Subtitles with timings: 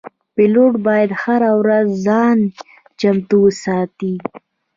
[0.35, 2.37] پیلوټ باید هره ورځ ځان
[2.99, 4.13] چمتو وساتي.